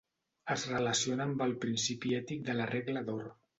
[0.55, 3.33] Es relaciona amb el principi ètic de la regla d'Or.